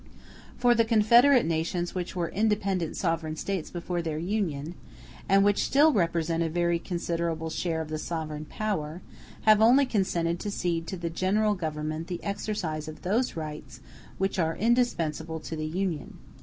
[0.57, 4.73] For the confederate nations which were independent sovereign States before their union,
[5.29, 9.03] and which still represent a very considerable share of the sovereign power,
[9.41, 13.79] have only consented to cede to the general Government the exercise of those rights
[14.17, 16.17] which are indispensable to the Union.